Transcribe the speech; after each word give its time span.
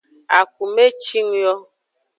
Akume 0.39 0.85
cing 1.05 1.29
yo. 1.41 1.53